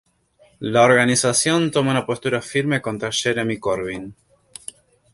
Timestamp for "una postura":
1.91-2.41